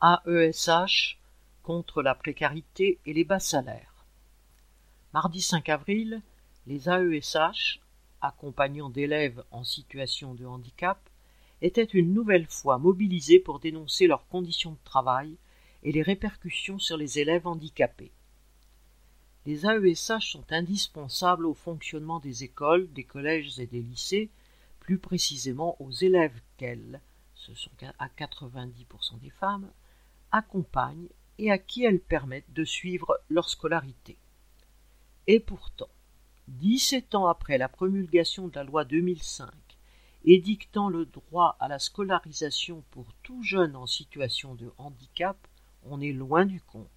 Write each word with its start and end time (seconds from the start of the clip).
AESH 0.00 1.18
contre 1.64 2.02
la 2.02 2.14
précarité 2.14 3.00
et 3.04 3.12
les 3.12 3.24
bas 3.24 3.40
salaires. 3.40 4.06
Mardi 5.12 5.42
5 5.42 5.68
avril, 5.68 6.22
les 6.68 6.88
AESH, 6.88 7.80
accompagnants 8.20 8.90
d'élèves 8.90 9.42
en 9.50 9.64
situation 9.64 10.34
de 10.34 10.46
handicap, 10.46 11.00
étaient 11.62 11.82
une 11.82 12.14
nouvelle 12.14 12.46
fois 12.46 12.78
mobilisés 12.78 13.40
pour 13.40 13.58
dénoncer 13.58 14.06
leurs 14.06 14.28
conditions 14.28 14.70
de 14.70 14.84
travail 14.84 15.36
et 15.82 15.90
les 15.90 16.02
répercussions 16.02 16.78
sur 16.78 16.96
les 16.96 17.18
élèves 17.18 17.48
handicapés. 17.48 18.12
Les 19.46 19.66
AESH 19.66 20.30
sont 20.30 20.44
indispensables 20.52 21.44
au 21.44 21.54
fonctionnement 21.54 22.20
des 22.20 22.44
écoles, 22.44 22.88
des 22.92 23.04
collèges 23.04 23.58
et 23.58 23.66
des 23.66 23.82
lycées, 23.82 24.30
plus 24.78 24.98
précisément 24.98 25.76
aux 25.80 25.90
élèves 25.90 26.40
qu'elles, 26.56 27.00
ce 27.34 27.52
sont 27.54 27.72
à 27.98 28.08
90% 28.08 29.18
des 29.20 29.30
femmes, 29.30 29.68
accompagnent 30.32 31.08
et 31.38 31.50
à 31.50 31.58
qui 31.58 31.84
elles 31.84 32.00
permettent 32.00 32.52
de 32.52 32.64
suivre 32.64 33.18
leur 33.28 33.48
scolarité. 33.48 34.16
Et 35.26 35.40
pourtant, 35.40 35.88
17 36.48 37.14
ans 37.14 37.26
après 37.28 37.58
la 37.58 37.68
promulgation 37.68 38.48
de 38.48 38.54
la 38.54 38.64
loi 38.64 38.84
2005 38.84 39.50
édictant 40.24 40.88
le 40.88 41.06
droit 41.06 41.56
à 41.60 41.68
la 41.68 41.78
scolarisation 41.78 42.82
pour 42.90 43.06
tout 43.22 43.42
jeune 43.42 43.76
en 43.76 43.86
situation 43.86 44.54
de 44.54 44.72
handicap, 44.78 45.36
on 45.84 46.00
est 46.00 46.12
loin 46.12 46.44
du 46.44 46.60
compte. 46.60 46.88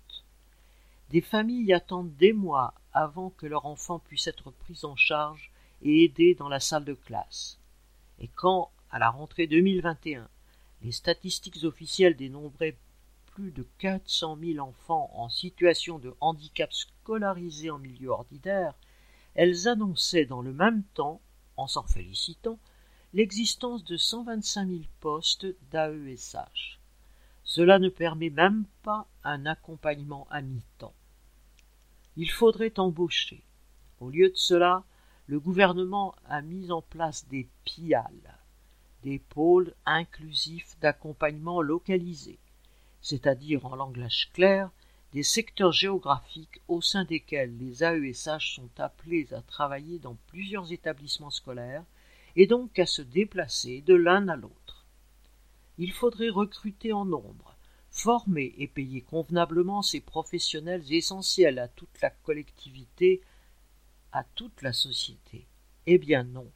Des 1.09 1.21
familles 1.21 1.73
attendent 1.73 2.15
des 2.15 2.33
mois 2.33 2.73
avant 2.93 3.29
que 3.29 3.45
leur 3.45 3.65
enfant 3.65 3.99
puisse 3.99 4.27
être 4.27 4.51
pris 4.51 4.79
en 4.83 4.95
charge 4.95 5.51
et 5.81 6.03
aidé 6.03 6.35
dans 6.35 6.49
la 6.49 6.59
salle 6.59 6.85
de 6.85 6.93
classe. 6.93 7.59
Et 8.19 8.27
quand, 8.27 8.71
à 8.89 8.99
la 8.99 9.09
rentrée 9.09 9.47
2021, 9.47 10.27
les 10.81 10.91
statistiques 10.91 11.63
officielles 11.63 12.15
dénombraient 12.15 12.77
plus 13.31 13.51
de 13.51 13.65
400 13.79 14.37
000 14.41 14.59
enfants 14.59 15.09
en 15.13 15.29
situation 15.29 15.99
de 15.99 16.13
handicap 16.19 16.71
scolarisés 16.71 17.71
en 17.71 17.79
milieu 17.79 18.09
ordinaire, 18.09 18.75
elles 19.33 19.67
annonçaient 19.67 20.25
dans 20.25 20.41
le 20.41 20.53
même 20.53 20.83
temps, 20.93 21.21
en 21.57 21.67
s'en 21.67 21.83
félicitant, 21.83 22.59
l'existence 23.13 23.83
de 23.83 23.97
125 23.97 24.67
000 24.67 24.79
postes 24.99 25.47
d'AESH. 25.71 26.79
Cela 27.43 27.79
ne 27.79 27.89
permet 27.89 28.29
même 28.29 28.65
pas 28.83 29.07
un 29.23 29.45
accompagnement 29.45 30.27
à 30.29 30.41
mi-temps. 30.41 30.93
Il 32.17 32.29
faudrait 32.29 32.79
embaucher. 32.79 33.43
Au 33.99 34.09
lieu 34.09 34.29
de 34.29 34.35
cela, 34.35 34.83
le 35.27 35.39
gouvernement 35.39 36.15
a 36.25 36.41
mis 36.41 36.71
en 36.71 36.81
place 36.81 37.27
des 37.27 37.47
PIAL, 37.63 38.39
des 39.03 39.19
pôles 39.19 39.73
inclusifs 39.85 40.77
d'accompagnement 40.79 41.61
localisés, 41.61 42.39
c'est-à-dire 43.01 43.65
en 43.65 43.75
langage 43.75 44.29
clair, 44.33 44.69
des 45.13 45.23
secteurs 45.23 45.73
géographiques 45.73 46.61
au 46.67 46.81
sein 46.81 47.03
desquels 47.03 47.57
les 47.57 47.83
AESH 47.83 48.55
sont 48.55 48.69
appelés 48.77 49.33
à 49.33 49.41
travailler 49.41 49.99
dans 49.99 50.15
plusieurs 50.27 50.71
établissements 50.71 51.29
scolaires 51.29 51.83
et 52.35 52.47
donc 52.47 52.79
à 52.79 52.85
se 52.85 53.01
déplacer 53.01 53.81
de 53.81 53.93
l'un 53.93 54.29
à 54.29 54.35
l'autre. 54.37 54.85
Il 55.77 55.91
faudrait 55.91 56.29
recruter 56.29 56.93
en 56.93 57.05
nombre, 57.05 57.55
former 57.89 58.53
et 58.57 58.67
payer 58.67 59.01
convenablement 59.01 59.81
ces 59.81 59.99
professionnels 59.99 60.93
essentiels 60.93 61.59
à 61.59 61.67
toute 61.67 62.01
la 62.01 62.09
collectivité, 62.09 63.21
à 64.13 64.23
toute 64.23 64.61
la 64.61 64.71
société. 64.71 65.45
Eh 65.87 65.97
bien 65.97 66.23
non, 66.23 66.49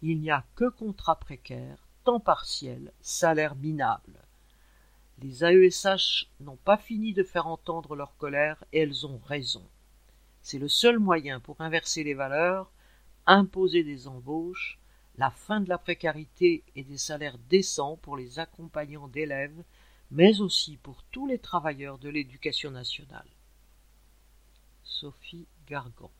il 0.00 0.18
n'y 0.20 0.30
a 0.30 0.44
que 0.54 0.68
contrat 0.70 1.16
précaire, 1.16 1.76
temps 2.04 2.20
partiel, 2.20 2.92
salaire 3.00 3.54
minable. 3.56 4.21
Les 5.22 5.44
AESH 5.44 6.26
n'ont 6.40 6.56
pas 6.56 6.76
fini 6.76 7.12
de 7.12 7.22
faire 7.22 7.46
entendre 7.46 7.94
leur 7.94 8.16
colère 8.16 8.64
et 8.72 8.80
elles 8.80 9.06
ont 9.06 9.20
raison. 9.24 9.62
C'est 10.42 10.58
le 10.58 10.66
seul 10.68 10.98
moyen 10.98 11.38
pour 11.38 11.60
inverser 11.60 12.02
les 12.02 12.14
valeurs, 12.14 12.72
imposer 13.26 13.84
des 13.84 14.08
embauches, 14.08 14.80
la 15.18 15.30
fin 15.30 15.60
de 15.60 15.68
la 15.68 15.78
précarité 15.78 16.64
et 16.74 16.82
des 16.82 16.98
salaires 16.98 17.38
décents 17.48 17.96
pour 17.96 18.16
les 18.16 18.40
accompagnants 18.40 19.06
d'élèves, 19.06 19.62
mais 20.10 20.40
aussi 20.40 20.76
pour 20.78 21.04
tous 21.04 21.28
les 21.28 21.38
travailleurs 21.38 21.98
de 21.98 22.08
l'éducation 22.08 22.72
nationale. 22.72 23.28
Sophie 24.82 25.46
Gargan 25.68 26.10